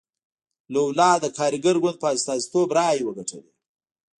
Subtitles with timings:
[0.73, 3.51] لولا د کارګر ګوند په استازیتوب رایې وګټلې.